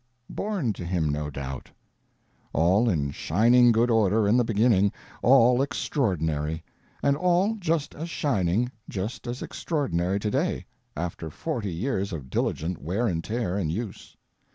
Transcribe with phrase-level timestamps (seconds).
[0.31, 1.69] Born to him, no doubt.
[2.53, 6.63] All in shining good order in the beginning, all extraordinary;
[7.03, 10.65] and all just as shining, just as extraordinary today,
[10.97, 14.17] after forty years of diligent wear and tear and use.